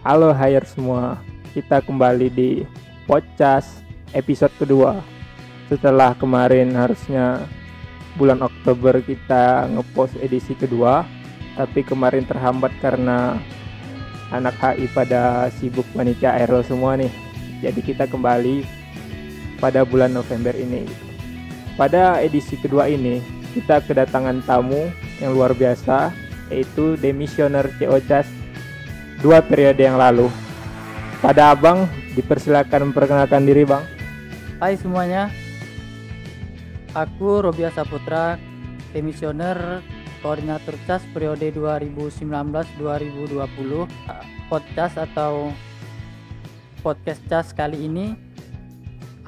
[0.00, 1.20] Halo hire semua,
[1.52, 2.64] kita kembali di
[3.04, 3.84] podcast
[4.16, 5.04] episode kedua.
[5.68, 7.44] Setelah kemarin harusnya
[8.16, 11.04] bulan Oktober kita ngepost edisi kedua,
[11.52, 13.36] tapi kemarin terhambat karena
[14.32, 17.12] anak HI pada sibuk panitia aerol semua nih.
[17.60, 18.64] Jadi kita kembali
[19.60, 20.88] pada bulan November ini.
[21.76, 23.20] Pada edisi kedua ini,
[23.52, 24.88] kita kedatangan tamu
[25.20, 26.08] yang luar biasa,
[26.48, 28.39] yaitu demisioner COCAS
[29.20, 30.32] dua periode yang lalu.
[31.20, 31.84] Pada abang,
[32.16, 33.84] dipersilakan memperkenalkan diri bang.
[34.56, 35.28] Hai semuanya,
[36.96, 38.40] aku Robia Saputra,
[38.96, 39.84] demisioner
[40.24, 43.84] koordinator CAS periode 2019-2020.
[44.48, 45.52] Podcast atau
[46.80, 48.16] podcast CAS kali ini,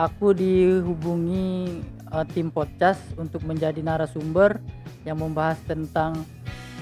[0.00, 4.56] aku dihubungi uh, tim podcast untuk menjadi narasumber
[5.05, 6.16] yang membahas tentang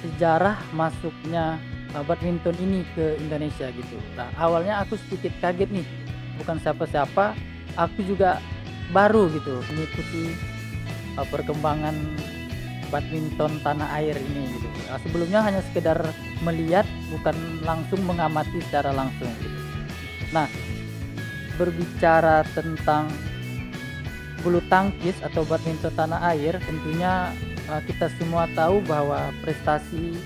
[0.01, 1.61] sejarah masuknya
[1.95, 3.97] uh, badminton ini ke Indonesia gitu.
[4.15, 5.87] Nah, awalnya aku sedikit kaget nih,
[6.43, 7.35] bukan siapa-siapa,
[7.79, 8.39] aku juga
[8.91, 10.35] baru gitu mengikuti
[11.15, 11.95] uh, perkembangan
[12.91, 14.69] badminton tanah air ini gitu.
[14.91, 15.99] Nah, sebelumnya hanya sekedar
[16.43, 19.59] melihat, bukan langsung mengamati secara langsung gitu.
[20.35, 20.51] Nah,
[21.55, 23.11] berbicara tentang
[24.41, 27.31] bulu tangkis atau badminton tanah air, tentunya
[27.71, 30.17] uh, kita semua tahu bahwa prestasi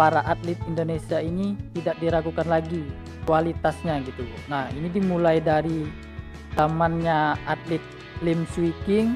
[0.00, 2.80] para atlet Indonesia ini tidak diragukan lagi
[3.28, 4.24] kualitasnya gitu.
[4.48, 5.84] Nah, ini dimulai dari
[6.56, 7.84] tamannya atlet
[8.24, 9.12] Lim Swee King,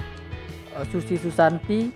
[0.76, 1.88] uh, Susi Susanti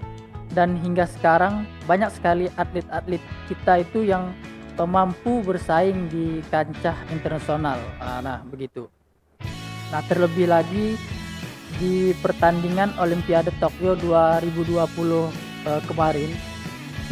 [0.57, 3.21] dan hingga sekarang banyak sekali atlet-atlet
[3.53, 4.33] kita itu yang
[4.81, 7.77] mampu bersaing di kancah internasional.
[8.01, 8.89] Uh, nah, begitu.
[9.93, 10.97] Nah, terlebih lagi
[11.77, 15.29] di pertandingan Olimpiade Tokyo 2020 uh,
[15.85, 16.33] kemarin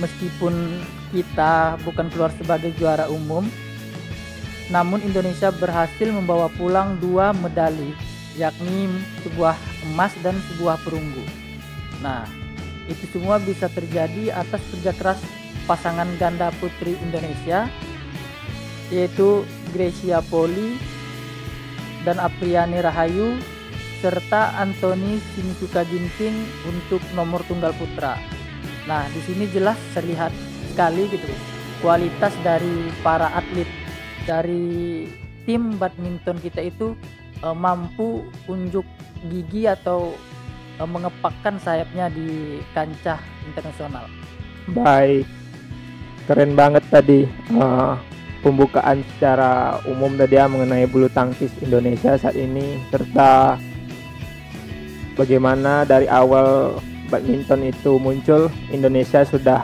[0.01, 3.47] meskipun kita bukan keluar sebagai juara umum
[4.71, 7.95] namun Indonesia berhasil membawa pulang dua medali
[8.35, 8.91] yakni
[9.23, 9.55] sebuah
[9.93, 11.23] emas dan sebuah perunggu
[12.03, 12.27] nah
[12.87, 15.21] itu semua bisa terjadi atas kerja keras
[15.67, 17.67] pasangan ganda putri Indonesia
[18.91, 19.43] yaitu
[19.75, 20.79] Gracia Poli
[22.07, 23.35] dan Apriani Rahayu
[23.99, 28.15] serta Anthony Sinisuka Ginting untuk nomor tunggal putra.
[28.87, 30.31] Nah, di sini jelas terlihat
[30.77, 31.33] sekali gitu
[31.81, 33.65] kualitas dari para atlet
[34.29, 35.09] dari
[35.49, 36.93] tim badminton kita itu
[37.41, 38.85] e, mampu unjuk
[39.33, 40.13] gigi atau
[40.77, 43.17] e, mengepakkan sayapnya di kancah
[43.49, 44.05] internasional.
[44.77, 45.25] Baik,
[46.27, 47.23] keren banget tadi
[47.55, 47.95] uh,
[48.43, 53.55] pembukaan secara umum tadi ya mengenai bulu tangkis Indonesia saat ini serta
[55.15, 59.63] bagaimana dari awal badminton itu muncul Indonesia sudah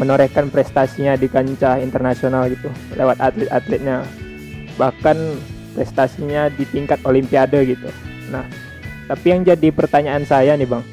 [0.00, 4.06] menorehkan prestasinya di kancah internasional gitu lewat atlet-atletnya.
[4.80, 5.16] Bahkan
[5.76, 7.88] prestasinya di tingkat olimpiade gitu.
[8.32, 8.44] Nah
[9.10, 10.84] tapi yang jadi pertanyaan saya nih bang.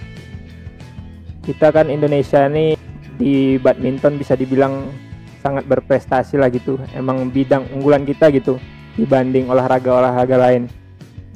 [1.46, 2.76] Kita kan Indonesia nih
[3.16, 4.92] di badminton bisa dibilang
[5.40, 6.76] sangat berprestasi lah gitu.
[6.92, 8.60] Emang bidang unggulan kita gitu
[9.00, 10.68] dibanding olahraga-olahraga lain.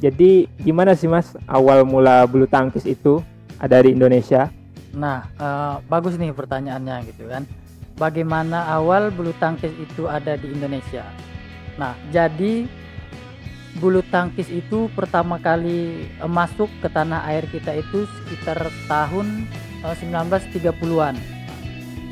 [0.04, 3.24] Jadi gimana sih mas awal mula bulu tangkis itu
[3.56, 4.52] ada di Indonesia?
[4.94, 7.50] Nah, uh, bagus nih pertanyaannya gitu kan.
[7.98, 11.06] Bagaimana awal bulu tangkis itu ada di Indonesia?
[11.78, 12.70] Nah, jadi
[13.82, 19.50] bulu tangkis itu pertama kali uh, masuk ke tanah air kita itu sekitar tahun
[19.82, 21.18] uh, 1930-an.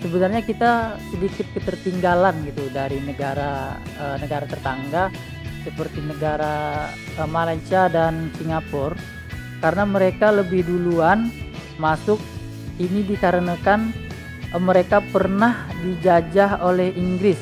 [0.01, 5.13] Sebenarnya kita sedikit ketertinggalan gitu dari negara uh, negara tetangga
[5.61, 6.89] seperti negara
[7.21, 8.97] uh, Malaysia dan Singapura
[9.61, 11.29] karena mereka lebih duluan
[11.77, 12.17] masuk
[12.77, 13.91] ini dikarenakan
[14.53, 17.39] uh, mereka pernah dijajah oleh Inggris.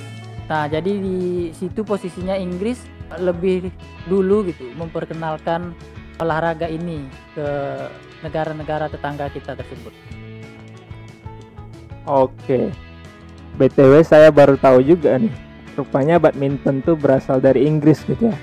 [0.50, 2.82] Nah, jadi di situ posisinya Inggris
[3.22, 3.70] lebih
[4.10, 5.74] dulu gitu memperkenalkan
[6.22, 7.06] olahraga ini
[7.38, 7.48] ke
[8.26, 9.94] negara-negara tetangga kita tersebut.
[12.10, 12.74] Oke.
[13.60, 18.36] BTW saya baru tahu juga nih rupanya badminton tuh berasal dari Inggris gitu ya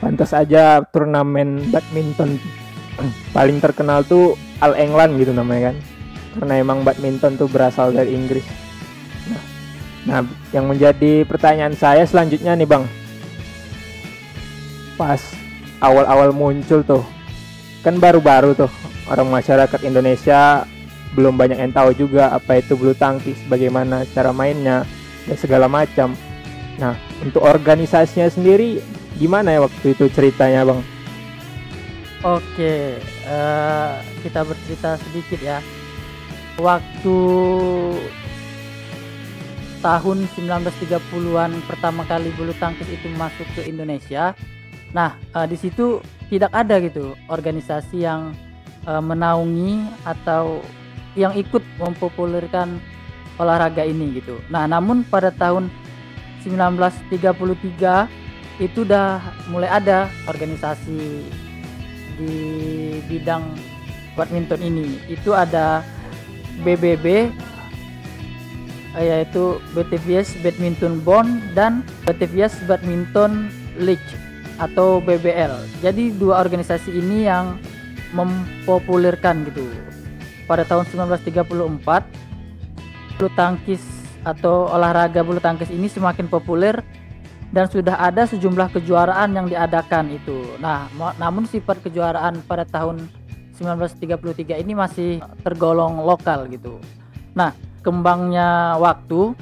[0.00, 2.40] pantas aja turnamen badminton
[3.36, 5.76] paling terkenal tuh All England gitu namanya kan
[6.38, 8.44] karena emang badminton tuh berasal dari Inggris
[9.28, 9.42] nah,
[10.08, 10.20] nah
[10.50, 12.84] yang menjadi pertanyaan saya selanjutnya nih bang
[14.96, 15.20] pas
[15.82, 17.04] awal-awal muncul tuh
[17.82, 18.70] kan baru-baru tuh
[19.10, 20.64] orang masyarakat Indonesia
[21.12, 24.88] belum banyak yang tahu juga apa itu bulu tangkis bagaimana cara mainnya
[25.28, 26.16] dan segala macam
[26.80, 28.80] Nah, untuk organisasinya sendiri
[29.20, 30.80] gimana ya waktu itu ceritanya, Bang?
[32.22, 32.96] Oke,
[33.26, 35.58] uh, kita bercerita sedikit ya.
[36.60, 37.16] Waktu
[39.82, 44.36] tahun 1930-an pertama kali bulu tangkis itu masuk ke Indonesia.
[44.94, 45.98] Nah, uh, di situ
[46.30, 48.36] tidak ada gitu organisasi yang
[48.86, 50.62] uh, menaungi atau
[51.18, 52.80] yang ikut mempopulerkan
[53.36, 54.38] olahraga ini gitu.
[54.48, 55.68] Nah, namun pada tahun
[56.46, 58.08] 1933
[58.60, 59.18] itu udah
[59.48, 61.26] mulai ada organisasi
[62.20, 62.34] di
[63.08, 63.42] bidang
[64.14, 65.00] badminton ini.
[65.08, 65.80] Itu ada
[66.60, 67.32] BBB
[69.00, 73.48] yaitu BTVS Badminton Bond dan BTVS Badminton
[73.80, 74.04] League
[74.60, 75.64] atau BBL.
[75.80, 77.56] Jadi dua organisasi ini yang
[78.12, 79.64] mempopulerkan gitu.
[80.44, 81.48] Pada tahun 1934
[83.16, 83.80] bulu tangkis
[84.26, 86.84] atau olahraga bulu tangkis ini semakin populer
[87.52, 90.56] dan sudah ada sejumlah kejuaraan yang diadakan itu.
[90.60, 93.08] Nah, namun sifat kejuaraan pada tahun
[93.64, 95.10] 1933 ini masih
[95.46, 96.82] tergolong lokal gitu.
[97.32, 99.32] Nah, kembangnya waktu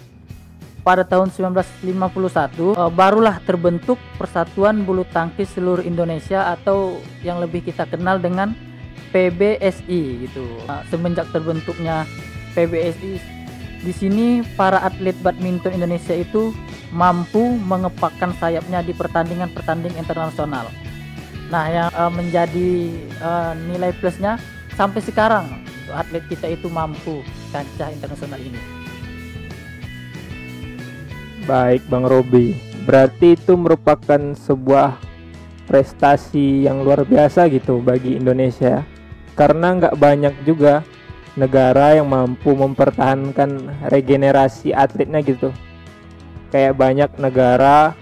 [0.80, 7.84] pada tahun 1951 uh, barulah terbentuk Persatuan Bulu Tangkis Seluruh Indonesia atau yang lebih kita
[7.84, 8.56] kenal dengan
[9.12, 10.44] PBSI gitu.
[10.64, 12.06] Nah, semenjak terbentuknya
[12.54, 13.40] PBSI
[13.80, 16.52] di sini para atlet badminton Indonesia itu
[16.92, 20.68] mampu mengepakkan sayapnya di pertandingan-pertandingan internasional.
[21.50, 22.70] Nah, yang uh, menjadi
[23.18, 24.38] uh, nilai plusnya
[24.78, 25.50] sampai sekarang
[25.90, 28.60] atlet kita itu mampu kancah internasional ini.
[31.50, 32.54] Baik, Bang Robi.
[32.86, 35.02] Berarti itu merupakan sebuah
[35.66, 38.86] prestasi yang luar biasa gitu bagi Indonesia.
[39.34, 40.86] Karena nggak banyak juga
[41.34, 45.50] negara yang mampu mempertahankan regenerasi atletnya gitu.
[46.54, 47.98] Kayak banyak negara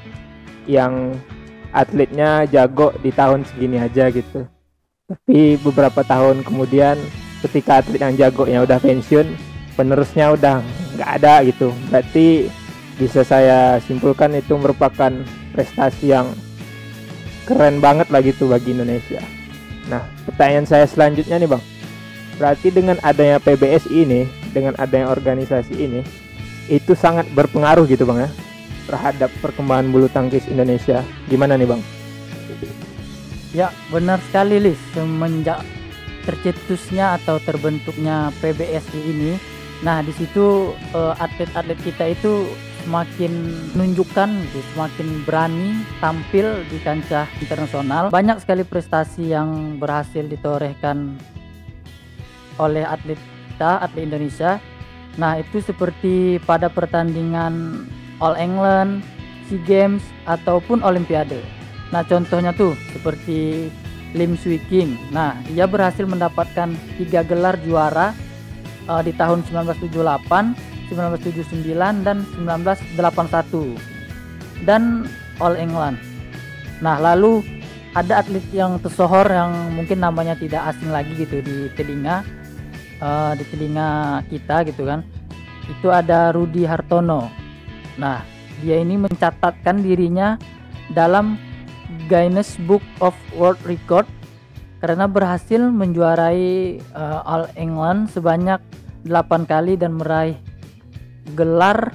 [0.69, 1.17] yang
[1.73, 4.49] atletnya jago di tahun segini aja gitu.
[5.09, 7.00] Tapi beberapa tahun kemudian
[7.44, 9.37] ketika atlet yang jago yang udah pensiun
[9.79, 10.61] penerusnya udah
[10.99, 11.73] nggak ada gitu.
[11.88, 12.50] Berarti
[12.99, 15.12] bisa saya simpulkan itu merupakan
[15.55, 16.35] prestasi yang
[17.47, 19.23] keren banget lah gitu bagi Indonesia.
[19.88, 21.62] Nah pertanyaan saya selanjutnya nih bang.
[22.37, 26.00] Berarti dengan adanya PBS ini dengan adanya organisasi ini
[26.69, 28.31] itu sangat berpengaruh gitu bang ya
[28.88, 31.05] terhadap perkembangan bulu tangkis Indonesia.
[31.29, 31.81] Gimana nih bang?
[33.52, 35.61] Ya benar sekali Lis semenjak
[36.25, 39.32] tercetusnya atau terbentuknya PBSI ini
[39.79, 42.50] nah di situ uh, atlet-atlet kita itu
[42.82, 43.31] semakin
[43.79, 44.31] menunjukkan
[44.75, 48.08] semakin berani tampil di kancah internasional.
[48.08, 51.14] Banyak sekali prestasi yang berhasil ditorehkan
[52.58, 53.20] oleh atlet
[53.55, 54.56] kita atlet Indonesia.
[55.20, 57.84] Nah itu seperti pada pertandingan
[58.19, 59.03] All England
[59.49, 61.41] SEA Games ataupun Olimpiade
[61.88, 63.73] nah contohnya tuh seperti
[64.17, 64.97] Lim Swee King.
[65.12, 68.17] Nah, ia berhasil mendapatkan tiga gelar juara
[68.88, 69.93] uh, di tahun 1978,
[70.88, 73.76] 1979 dan 1981
[74.65, 75.05] dan
[75.44, 76.00] All England.
[76.81, 77.44] Nah, lalu
[77.93, 82.23] ada atlet yang tersohor yang mungkin namanya tidak asing lagi gitu di telinga
[83.03, 85.05] uh, di telinga kita gitu kan.
[85.69, 87.29] Itu ada Rudi Hartono.
[87.99, 88.23] Nah,
[88.62, 90.39] dia ini mencatatkan dirinya
[90.95, 91.37] dalam
[92.06, 94.06] Guinness Book of World Record
[94.79, 98.62] karena berhasil menjuarai uh, All England sebanyak
[99.05, 100.39] 8 kali dan meraih
[101.35, 101.91] gelar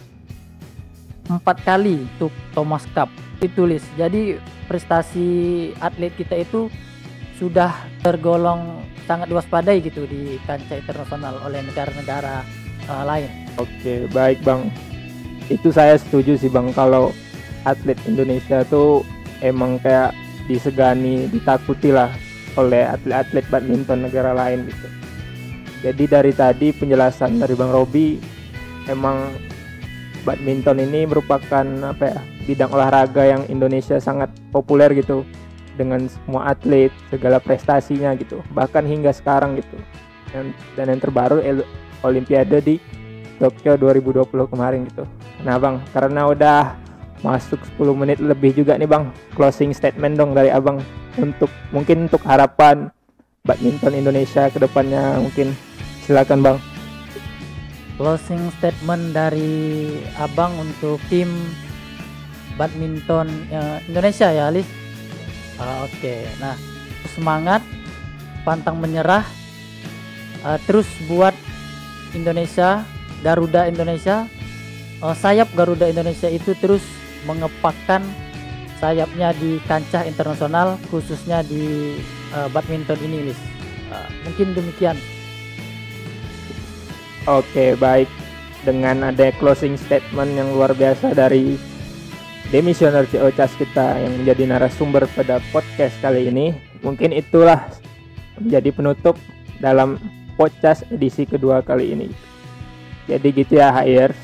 [1.31, 3.07] empat kali untuk Thomas Cup
[3.39, 6.67] ditulis jadi prestasi atlet kita itu
[7.39, 7.71] sudah
[8.03, 12.43] tergolong sangat diwaspadai gitu di kancah internasional oleh negara-negara
[12.87, 13.27] uh, lain.
[13.59, 14.71] Oke, baik Bang.
[15.53, 17.13] Itu saya setuju sih Bang kalau
[17.61, 19.05] atlet Indonesia tuh
[19.45, 20.17] emang kayak
[20.49, 22.09] disegani ditakuti lah
[22.57, 24.87] oleh atlet-atlet badminton negara lain gitu.
[25.83, 28.17] Jadi dari tadi penjelasan dari Bang Robi
[28.89, 29.29] emang
[30.25, 35.27] badminton ini merupakan apa ya bidang olahraga yang Indonesia sangat populer gitu
[35.75, 38.39] dengan semua atlet segala prestasinya gitu.
[38.55, 39.77] Bahkan hingga sekarang gitu.
[40.33, 41.43] Dan, dan yang terbaru
[42.03, 42.75] Olimpiade di
[43.43, 45.03] Tokyo 2020 kemarin gitu.
[45.43, 46.79] Nah bang karena udah
[47.19, 50.79] masuk 10 menit lebih juga nih bang closing statement dong dari abang
[51.19, 52.87] untuk mungkin untuk harapan
[53.43, 55.51] badminton Indonesia ke depannya mungkin.
[56.07, 56.57] Silakan bang.
[57.99, 61.27] Closing statement dari abang untuk tim
[62.55, 64.67] badminton uh, Indonesia ya Alis
[65.59, 65.93] uh, oke.
[65.99, 66.25] Okay.
[66.37, 66.55] nah
[67.13, 67.61] semangat
[68.43, 69.25] pantang menyerah
[70.45, 71.33] uh, terus buat
[72.13, 72.85] Indonesia
[73.23, 74.27] Garuda Indonesia
[75.03, 76.83] uh, sayap Garuda Indonesia itu terus
[77.27, 78.03] mengepakkan
[78.79, 81.95] sayapnya di kancah internasional khususnya di
[82.35, 83.39] uh, badminton ini Lis.
[83.91, 84.97] Uh, mungkin demikian.
[87.27, 88.07] Oke, baik.
[88.63, 91.59] dengan ada closing statement yang luar biasa dari
[92.47, 96.55] demisioner CO Cas kita yang menjadi narasumber pada podcast kali ini.
[96.79, 97.67] Mungkin itulah
[98.39, 99.19] menjadi penutup
[99.59, 99.99] dalam
[100.39, 102.07] podcast edisi kedua kali ini.
[103.07, 104.15] Jadi gitu ya Hires.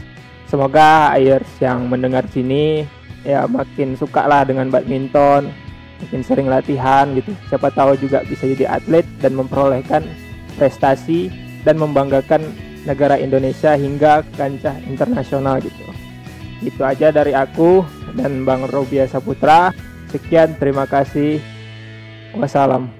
[0.50, 2.88] Semoga Hires yang mendengar sini
[3.28, 5.52] ya makin suka lah dengan badminton,
[6.02, 7.36] makin sering latihan gitu.
[7.52, 10.08] Siapa tahu juga bisa jadi atlet dan memperolehkan
[10.56, 11.32] prestasi
[11.68, 12.44] dan membanggakan
[12.88, 15.84] negara Indonesia hingga kancah internasional gitu.
[16.64, 17.84] Itu aja dari aku
[18.20, 19.72] dan Bang Robia Saputra.
[20.12, 21.40] Sekian, terima kasih.
[22.36, 22.99] Wassalam.